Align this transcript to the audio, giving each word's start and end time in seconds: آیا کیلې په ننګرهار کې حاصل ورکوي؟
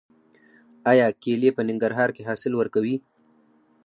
آیا 0.91 1.07
کیلې 1.21 1.49
په 1.55 1.61
ننګرهار 1.69 2.09
کې 2.15 2.27
حاصل 2.29 2.51
ورکوي؟ 2.57 2.95